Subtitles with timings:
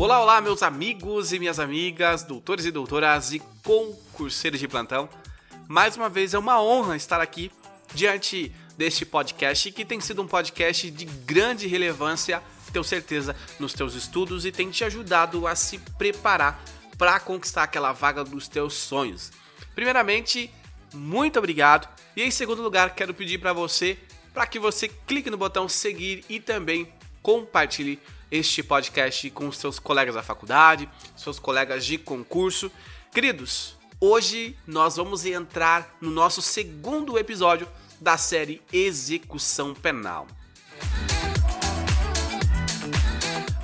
[0.00, 5.10] Olá, olá, meus amigos e minhas amigas, doutores e doutoras e concurseiros de plantão.
[5.68, 7.52] Mais uma vez é uma honra estar aqui
[7.92, 13.94] diante deste podcast que tem sido um podcast de grande relevância, tenho certeza, nos teus
[13.94, 16.64] estudos e tem te ajudado a se preparar
[16.96, 19.30] para conquistar aquela vaga dos teus sonhos.
[19.74, 20.50] Primeiramente,
[20.94, 21.86] muito obrigado.
[22.16, 23.98] E em segundo lugar, quero pedir para você
[24.32, 26.90] para que você clique no botão seguir e também
[27.22, 32.70] compartilhe este podcast com seus colegas da faculdade, seus colegas de concurso.
[33.12, 37.68] Queridos, hoje nós vamos entrar no nosso segundo episódio
[38.00, 40.26] da série Execução Penal.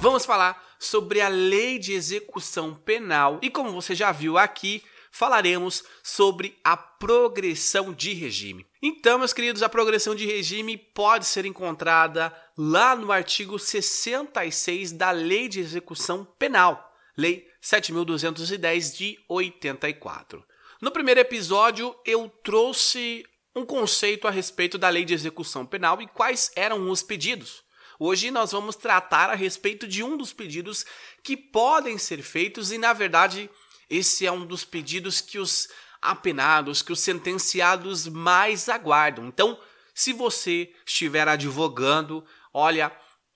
[0.01, 4.83] Vamos falar sobre a Lei de Execução Penal e como você já viu aqui,
[5.17, 8.67] falaremos sobre a progressão de regime.
[8.83, 15.11] Então, meus queridos, a progressão de regime pode ser encontrada lá no artigo 66 da
[15.11, 20.45] Lei de Execução Penal, Lei 7210 de 84.
[20.83, 26.07] No primeiro episódio, eu trouxe um conceito a respeito da Lei de Execução Penal e
[26.07, 27.65] quais eram os pedidos.
[27.99, 30.85] Hoje nós vamos tratar a respeito de um dos pedidos
[31.23, 33.49] que podem ser feitos e, na verdade,
[33.89, 35.69] esse é um dos pedidos que os
[36.01, 39.27] apenados, que os sentenciados mais aguardam.
[39.27, 39.59] Então,
[39.95, 42.93] se você estiver advogando, olha,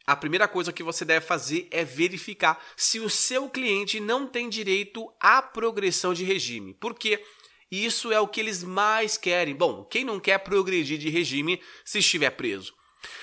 [0.06, 4.48] a primeira coisa que você deve fazer é verificar se o seu cliente não tem
[4.48, 6.74] direito à progressão de regime.
[6.74, 7.24] Porque
[7.70, 9.54] isso é o que eles mais querem.
[9.54, 12.74] Bom, quem não quer progredir de regime se estiver preso?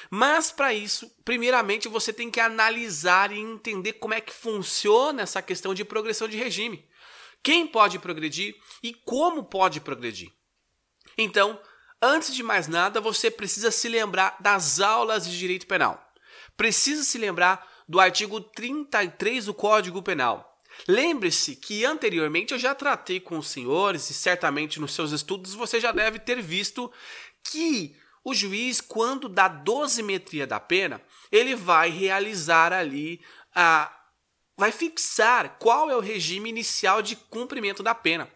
[0.09, 5.42] Mas para isso, primeiramente você tem que analisar e entender como é que funciona essa
[5.42, 6.88] questão de progressão de regime
[7.44, 10.32] quem pode progredir e como pode progredir.
[11.18, 11.60] Então,
[12.02, 16.04] antes de mais nada, você precisa se lembrar das aulas de direito penal.
[16.56, 20.58] Precisa se lembrar do artigo 33 do Código Penal.
[20.88, 25.80] Lembre-se que anteriormente eu já tratei com os senhores e certamente nos seus estudos você
[25.80, 26.92] já deve ter visto
[27.44, 31.02] que o juiz, quando dá dosimetria da pena,
[31.32, 33.22] ele vai realizar ali
[33.56, 33.97] a
[34.58, 38.30] vai fixar qual é o regime inicial de cumprimento da pena.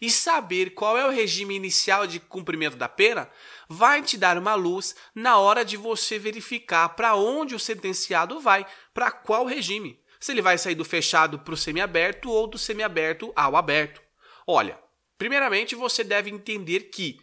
[0.00, 3.30] E saber qual é o regime inicial de cumprimento da pena
[3.68, 8.66] vai te dar uma luz na hora de você verificar para onde o sentenciado vai,
[8.92, 9.98] para qual regime.
[10.20, 14.02] Se ele vai sair do fechado para o semiaberto ou do semiaberto ao aberto.
[14.46, 14.78] Olha,
[15.16, 17.18] primeiramente você deve entender que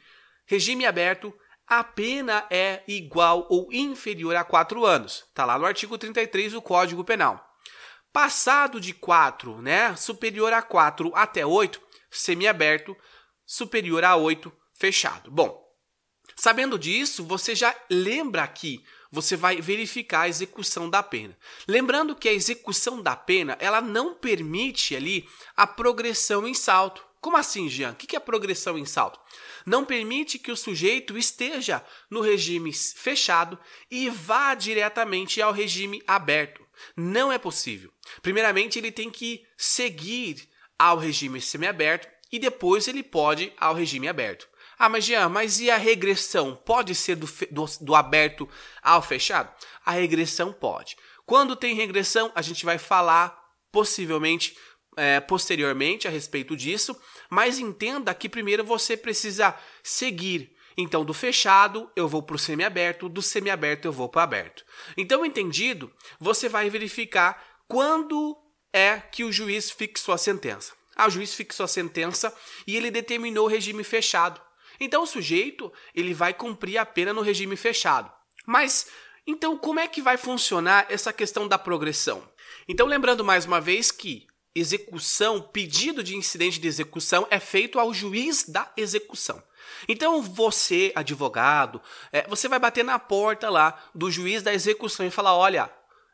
[0.45, 1.33] regime aberto
[1.67, 5.25] a pena é igual ou inferior a 4 anos.
[5.27, 7.52] Está lá no artigo 33 do Código Penal.
[8.13, 11.81] Passado de 4, né, superior a 4 até 8,
[12.11, 12.95] semiaberto,
[13.43, 15.31] superior a 8, fechado.
[15.31, 15.59] Bom,
[16.35, 21.35] sabendo disso, você já lembra aqui, você vai verificar a execução da pena.
[21.67, 27.03] Lembrando que a execução da pena, ela não permite ali a progressão em salto.
[27.19, 27.93] Como assim, Jean?
[27.93, 29.19] O que é progressão em salto?
[29.65, 33.57] Não permite que o sujeito esteja no regime fechado
[33.89, 36.62] e vá diretamente ao regime aberto.
[36.95, 37.91] Não é possível.
[38.21, 44.47] Primeiramente, ele tem que seguir ao regime semiaberto e depois ele pode ao regime aberto.
[44.77, 46.55] Ah, mas Jean, mas e a regressão?
[46.55, 48.49] Pode ser do, do, do aberto
[48.81, 49.53] ao fechado?
[49.85, 50.97] A regressão pode.
[51.25, 53.39] Quando tem regressão, a gente vai falar
[53.71, 54.57] possivelmente
[54.97, 61.91] é, posteriormente a respeito disso, mas entenda que primeiro você precisa seguir então, do fechado,
[61.95, 64.65] eu vou para o semiaberto, do semiaberto, eu vou para o aberto.
[64.97, 68.37] Então, entendido, você vai verificar quando
[68.71, 70.73] é que o juiz fixou a sentença.
[70.95, 72.35] Ah, o juiz fixou a sentença
[72.65, 74.41] e ele determinou o regime fechado.
[74.79, 78.11] Então, o sujeito ele vai cumprir a pena no regime fechado.
[78.45, 78.87] Mas,
[79.25, 82.27] então, como é que vai funcionar essa questão da progressão?
[82.67, 87.93] Então, lembrando mais uma vez que execução, pedido de incidente de execução é feito ao
[87.93, 89.41] juiz da execução.
[89.87, 91.81] Então você, advogado,
[92.11, 95.69] é, você vai bater na porta lá do juiz da execução e falar: olha,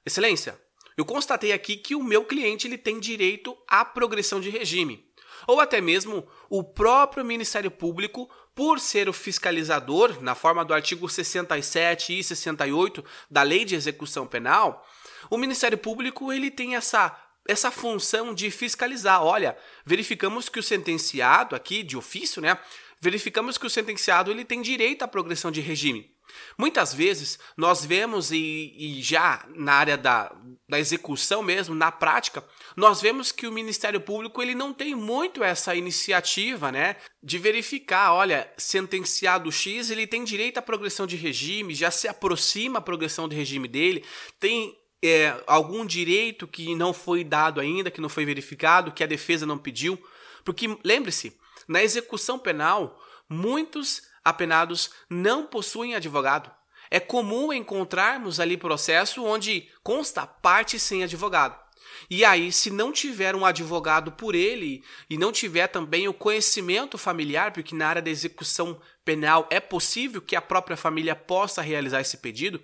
[0.05, 0.59] excelência,
[0.97, 5.09] eu constatei aqui que o meu cliente ele tem direito à progressão de regime.
[5.47, 11.07] Ou até mesmo o próprio Ministério Público, por ser o fiscalizador, na forma do artigo
[11.07, 14.85] 67 e 68 da Lei de Execução Penal,
[15.29, 17.17] o Ministério Público ele tem essa
[17.47, 19.23] essa função de fiscalizar.
[19.23, 22.59] Olha, verificamos que o sentenciado aqui de ofício, né,
[23.01, 26.11] verificamos que o sentenciado ele tem direito à progressão de regime.
[26.57, 30.31] Muitas vezes nós vemos, e, e, já na área da,
[30.67, 32.43] da execução mesmo, na prática,
[32.75, 38.13] nós vemos que o Ministério Público ele não tem muito essa iniciativa né, de verificar,
[38.13, 43.27] olha, sentenciado X ele tem direito à progressão de regime, já se aproxima a progressão
[43.27, 44.03] de regime dele,
[44.39, 49.07] tem é, algum direito que não foi dado ainda, que não foi verificado, que a
[49.07, 49.97] defesa não pediu.
[50.43, 51.37] Porque lembre-se,
[51.69, 52.99] na execução penal,
[53.29, 56.51] muitos apenados não possuem advogado.
[56.89, 61.55] É comum encontrarmos ali processo onde consta parte sem advogado.
[62.09, 66.97] E aí, se não tiver um advogado por ele e não tiver também o conhecimento
[66.97, 72.01] familiar, porque na área da execução penal é possível que a própria família possa realizar
[72.01, 72.61] esse pedido,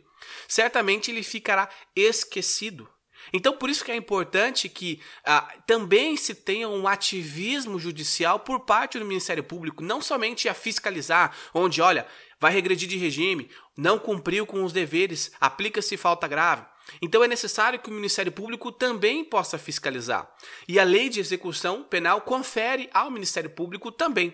[0.48, 2.90] certamente ele ficará esquecido.
[3.34, 8.62] Então, por isso que é importante que ah, também se tenha um ativismo judicial por
[8.62, 12.06] parte do Ministério Público, não somente a fiscalizar, onde, olha,
[12.40, 16.66] vai regredir de regime, não cumpriu com os deveres, aplica-se falta grave.
[17.02, 20.30] Então é necessário que o Ministério Público também possa fiscalizar.
[20.68, 24.34] E a lei de execução penal confere ao Ministério Público também.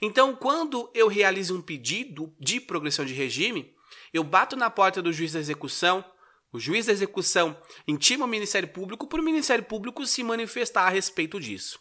[0.00, 3.74] Então, quando eu realizo um pedido de progressão de regime,
[4.12, 6.04] eu bato na porta do juiz da execução,
[6.52, 7.56] o juiz da execução
[7.86, 11.78] intima o Ministério Público para o Ministério Público se manifestar a respeito disso.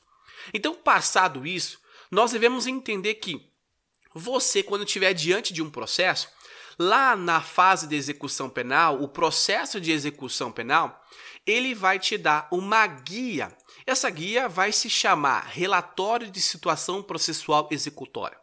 [0.53, 1.79] Então, passado isso,
[2.11, 3.51] nós devemos entender que
[4.13, 6.29] você, quando estiver diante de um processo,
[6.77, 11.03] lá na fase de execução penal, o processo de execução penal,
[11.45, 13.55] ele vai te dar uma guia.
[13.85, 18.37] Essa guia vai se chamar Relatório de Situação Processual Executória.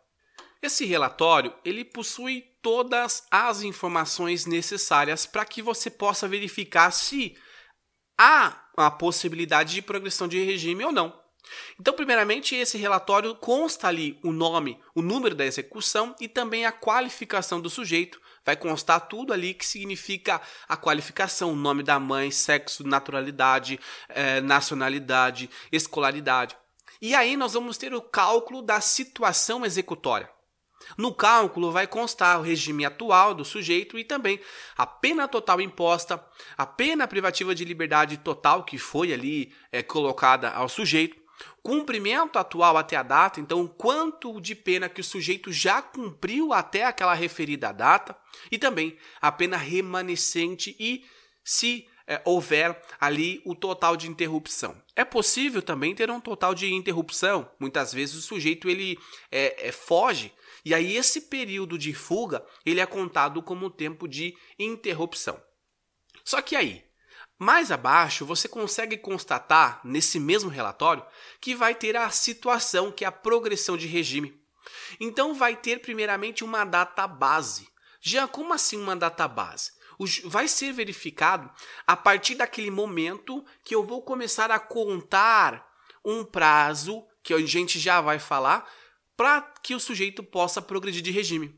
[0.64, 7.36] Esse relatório, ele possui todas as informações necessárias para que você possa verificar se
[8.18, 11.20] há a possibilidade de progressão de regime ou não.
[11.78, 16.72] Então, primeiramente, esse relatório consta ali o nome, o número da execução e também a
[16.72, 18.18] qualificação do sujeito.
[18.42, 23.78] Vai constar tudo ali que significa a qualificação, o nome da mãe, sexo, naturalidade,
[24.08, 26.56] eh, nacionalidade, escolaridade.
[27.02, 30.32] E aí nós vamos ter o cálculo da situação executória.
[30.96, 34.40] No cálculo vai constar o regime atual do sujeito e também
[34.76, 36.22] a pena total imposta,
[36.56, 41.16] a pena privativa de liberdade total que foi ali é, colocada ao sujeito,
[41.62, 46.84] cumprimento atual até a data, então quanto de pena que o sujeito já cumpriu até
[46.84, 48.16] aquela referida data,
[48.50, 51.04] e também a pena remanescente e
[51.42, 54.76] se é, houver ali o total de interrupção.
[54.94, 57.50] É possível também ter um total de interrupção.
[57.58, 58.98] Muitas vezes o sujeito ele
[59.30, 60.32] é, é, foge
[60.64, 65.40] e aí esse período de fuga, ele é contado como tempo de interrupção.
[66.24, 66.84] Só que aí,
[67.38, 71.04] mais abaixo, você consegue constatar nesse mesmo relatório
[71.40, 74.40] que vai ter a situação que é a progressão de regime.
[74.98, 77.68] Então vai ter primeiramente uma data base.
[78.00, 79.72] Já como assim uma data base?
[80.24, 81.50] Vai ser verificado
[81.86, 85.66] a partir daquele momento que eu vou começar a contar
[86.04, 88.68] um prazo que a gente já vai falar
[89.16, 91.54] para que o sujeito possa progredir de regime.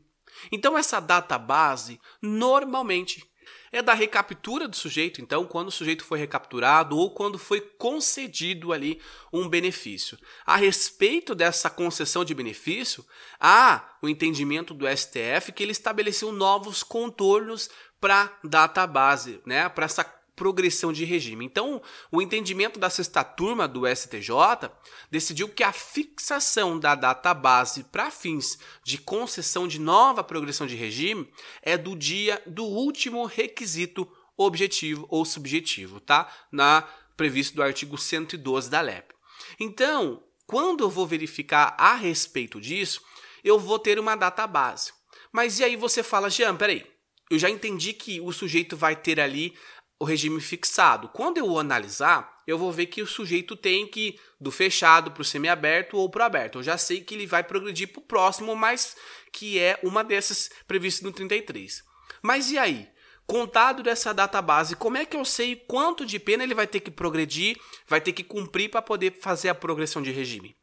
[0.51, 3.23] Então, essa data base, normalmente,
[3.71, 8.71] é da recaptura do sujeito, então, quando o sujeito foi recapturado ou quando foi concedido
[8.71, 9.01] ali
[9.31, 10.17] um benefício.
[10.45, 13.05] A respeito dessa concessão de benefício,
[13.39, 17.69] há o entendimento do STF que ele estabeleceu novos contornos
[17.99, 21.43] para data base, né, para essa progressão de regime.
[21.43, 21.81] Então,
[22.11, 24.69] o entendimento da sexta turma do STJ
[25.09, 30.75] decidiu que a fixação da data base para fins de concessão de nova progressão de
[30.75, 31.27] regime
[31.63, 34.07] é do dia do último requisito
[34.37, 36.31] objetivo ou subjetivo, tá?
[36.51, 39.15] Na previsto do artigo 112 da LEP.
[39.59, 43.01] Então, quando eu vou verificar a respeito disso,
[43.43, 44.93] eu vou ter uma data base.
[45.31, 46.85] Mas e aí você fala, Jean, peraí,
[47.29, 49.53] eu já entendi que o sujeito vai ter ali
[49.99, 51.09] o regime fixado.
[51.09, 55.21] Quando eu analisar, eu vou ver que o sujeito tem que ir do fechado para
[55.21, 56.59] o semiaberto ou para o aberto.
[56.59, 58.95] Eu já sei que ele vai progredir para o próximo, mas
[59.31, 61.83] que é uma dessas previstas no 33.
[62.21, 62.87] Mas e aí?
[63.25, 66.79] Contado dessa data base, como é que eu sei quanto de pena ele vai ter
[66.79, 70.55] que progredir, vai ter que cumprir para poder fazer a progressão de regime?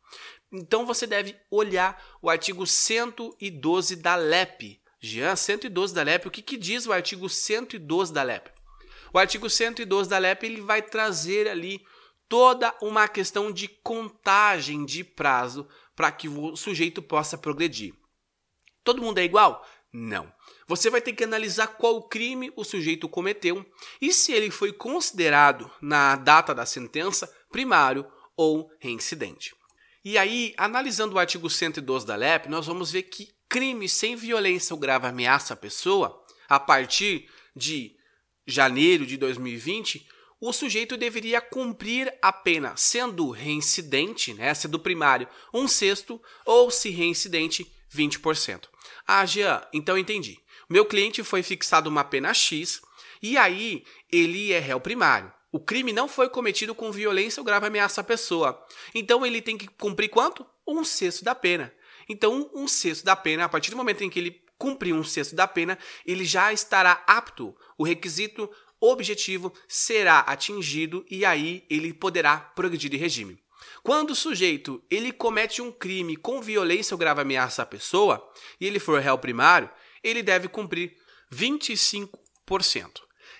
[0.50, 4.80] Então você deve olhar o artigo 112 da LEP.
[4.98, 8.53] Jean, 112 da LEP, o que, que diz o artigo 112 da LEP?
[9.14, 11.87] O artigo 112 da LEP ele vai trazer ali
[12.28, 17.94] toda uma questão de contagem de prazo para que o sujeito possa progredir.
[18.83, 19.64] Todo mundo é igual?
[19.92, 20.33] Não.
[20.66, 23.64] Você vai ter que analisar qual crime o sujeito cometeu
[24.00, 28.04] e se ele foi considerado, na data da sentença, primário
[28.37, 29.54] ou reincidente.
[30.04, 34.75] E aí, analisando o artigo 112 da LEP, nós vamos ver que crime sem violência
[34.75, 37.97] ou grave ameaça à pessoa, a partir de
[38.46, 40.06] janeiro de 2020,
[40.40, 46.90] o sujeito deveria cumprir a pena, sendo reincidente, né, sendo primário, um sexto, ou se
[46.90, 48.68] reincidente, 20%.
[49.06, 50.38] Ah, Jean, então entendi.
[50.68, 52.82] Meu cliente foi fixado uma pena X,
[53.22, 55.32] E aí, ele é réu primário.
[55.50, 58.66] O crime não foi cometido com violência ou grave ameaça à pessoa.
[58.94, 60.44] Então ele tem que cumprir quanto?
[60.66, 61.72] Um sexto da pena.
[62.06, 65.34] Então, um sexto da pena, a partir do momento em que ele cumprir um sexto
[65.34, 67.54] da pena, ele já estará apto.
[67.76, 73.42] O requisito objetivo será atingido e aí ele poderá progredir de regime.
[73.82, 78.26] Quando o sujeito ele comete um crime com violência ou grave ameaça à pessoa
[78.61, 79.70] e ele for réu primário,
[80.02, 80.96] ele deve cumprir
[81.32, 82.08] 25%.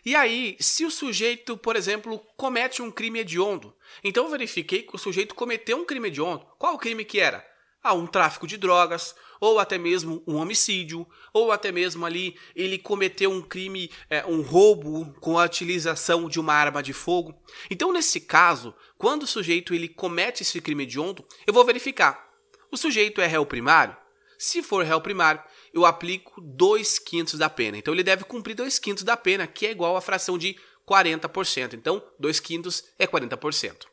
[0.05, 4.95] E aí, se o sujeito, por exemplo, comete um crime hediondo, então eu verifiquei que
[4.95, 6.47] o sujeito cometeu um crime hediondo.
[6.59, 7.45] Qual o crime que era?
[7.83, 12.79] Ah, um tráfico de drogas, ou até mesmo um homicídio, ou até mesmo ali ele
[12.79, 17.39] cometeu um crime, é, um roubo com a utilização de uma arma de fogo.
[17.71, 22.27] Então, nesse caso, quando o sujeito ele comete esse crime hediondo, eu vou verificar.
[22.73, 23.95] O sujeito é réu primário?
[24.39, 25.43] Se for réu primário,
[25.75, 27.77] eu aplico 2 quintos da pena.
[27.77, 30.57] Então ele deve cumprir 2 quintos da pena, que é igual à fração de
[30.89, 31.75] 40%.
[31.75, 33.85] Então, 2 quintos é 40%.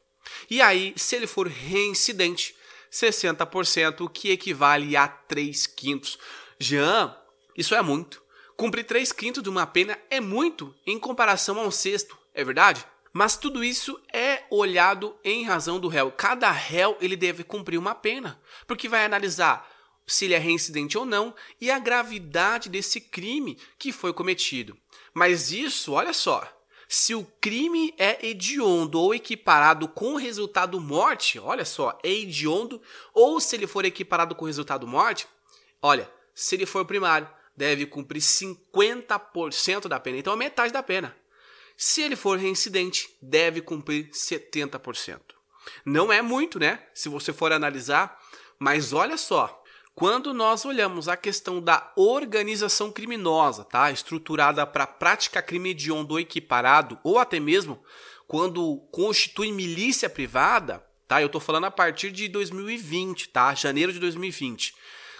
[0.49, 2.55] E aí, se ele for reincidente,
[2.91, 6.19] 60%, o que equivale a 3 quintos.
[6.59, 7.15] Jean,
[7.57, 8.21] isso é muito.
[8.57, 12.85] Cumprir 3 quintos de uma pena é muito em comparação a um sexto, é verdade?
[13.13, 16.11] Mas tudo isso é olhado em razão do réu.
[16.11, 19.69] Cada réu ele deve cumprir uma pena, porque vai analisar
[20.07, 24.77] se ele é reincidente ou não e a gravidade desse crime que foi cometido.
[25.13, 26.47] Mas isso, olha só,
[26.93, 32.81] se o crime é hediondo ou equiparado com o resultado morte, olha só, é hediondo,
[33.13, 35.25] ou se ele for equiparado com o resultado morte,
[35.81, 41.15] olha, se ele for primário, deve cumprir 50% da pena, então a metade da pena.
[41.77, 45.21] Se ele for reincidente, deve cumprir 70%.
[45.85, 46.85] Não é muito, né?
[46.93, 48.19] Se você for analisar,
[48.59, 49.60] mas olha só,
[50.01, 53.91] quando nós olhamos a questão da organização criminosa, tá?
[53.91, 57.79] estruturada para prática crime hediondo equiparado, ou até mesmo
[58.27, 61.21] quando constitui milícia privada, tá?
[61.21, 63.53] Eu estou falando a partir de 2020, tá?
[63.53, 64.73] Janeiro de 2020.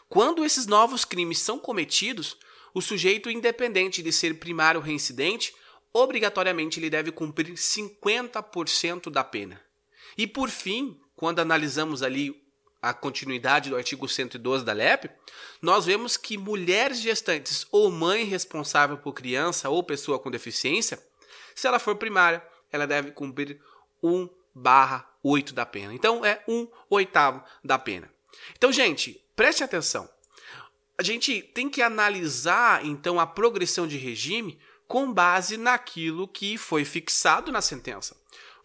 [0.10, 2.36] Quando esses novos crimes são cometidos,
[2.74, 5.54] o sujeito, independente de ser primário reincidente,
[5.94, 9.62] obrigatoriamente ele deve cumprir 50% da pena.
[10.18, 12.41] E por fim, quando analisamos ali
[12.82, 15.10] a continuidade do artigo 112 da LEP,
[15.62, 21.02] nós vemos que mulheres gestantes ou mãe responsável por criança ou pessoa com deficiência,
[21.54, 23.62] se ela for primária, ela deve cumprir
[24.02, 25.94] 1 barra 8 da pena.
[25.94, 28.12] Então é 1 oitavo da pena.
[28.58, 30.10] Então, gente, preste atenção.
[30.98, 36.84] A gente tem que analisar então a progressão de regime com base naquilo que foi
[36.84, 38.16] fixado na sentença.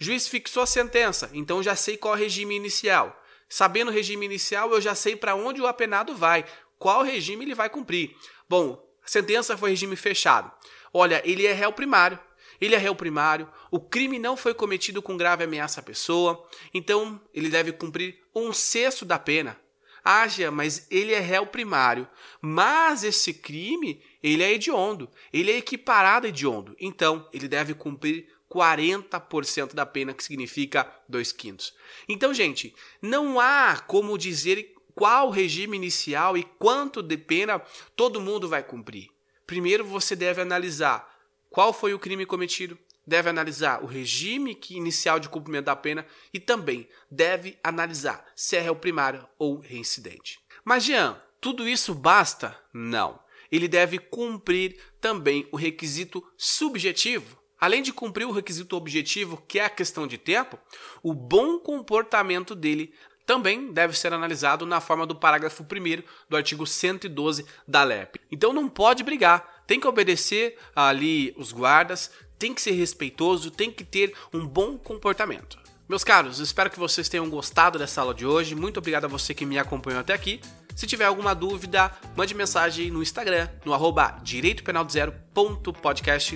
[0.00, 3.22] O juiz fixou a sentença, então já sei qual é o regime inicial.
[3.48, 6.44] Sabendo o regime inicial, eu já sei para onde o apenado vai,
[6.78, 8.14] qual regime ele vai cumprir.
[8.48, 10.50] Bom, a sentença foi regime fechado.
[10.92, 12.18] Olha, ele é réu primário.
[12.60, 17.20] Ele é réu primário, o crime não foi cometido com grave ameaça à pessoa, então
[17.34, 19.58] ele deve cumprir um sexto da pena.
[20.02, 22.06] Haja, mas ele é réu primário.
[22.40, 25.10] Mas esse crime, ele é hediondo.
[25.32, 26.76] Ele é equiparado a hediondo.
[26.78, 31.74] Então, ele deve cumprir 40% da pena, que significa 2 quintos.
[32.08, 37.58] Então, gente, não há como dizer qual regime inicial e quanto de pena
[37.94, 39.10] todo mundo vai cumprir.
[39.46, 41.14] Primeiro você deve analisar
[41.50, 46.40] qual foi o crime cometido, deve analisar o regime inicial de cumprimento da pena e
[46.40, 50.40] também deve analisar se é réu primário ou reincidente.
[50.64, 52.58] Mas, Jean, tudo isso basta?
[52.72, 53.20] Não.
[53.52, 59.64] Ele deve cumprir também o requisito subjetivo Além de cumprir o requisito objetivo, que é
[59.64, 60.58] a questão de tempo,
[61.02, 62.92] o bom comportamento dele
[63.24, 68.20] também deve ser analisado na forma do parágrafo 1 do artigo 112 da LEP.
[68.30, 73.70] Então não pode brigar, tem que obedecer ali os guardas, tem que ser respeitoso, tem
[73.70, 75.58] que ter um bom comportamento.
[75.88, 78.54] Meus caros, espero que vocês tenham gostado dessa aula de hoje.
[78.54, 80.40] Muito obrigado a você que me acompanhou até aqui.
[80.76, 84.20] Se tiver alguma dúvida, mande mensagem no Instagram, no arroba.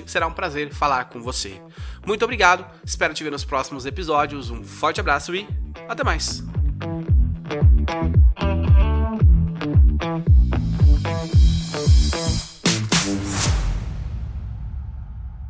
[0.07, 1.61] Será um prazer falar com você.
[2.07, 4.51] Muito obrigado, espero te ver nos próximos episódios.
[4.51, 5.47] Um forte abraço e
[5.87, 6.50] até mais!